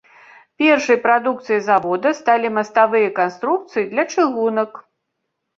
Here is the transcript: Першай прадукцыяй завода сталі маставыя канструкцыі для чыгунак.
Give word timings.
Першай 0.61 0.97
прадукцыяй 1.03 1.61
завода 1.67 2.13
сталі 2.21 2.47
маставыя 2.57 3.13
канструкцыі 3.21 3.87
для 3.93 4.03
чыгунак. 4.15 4.71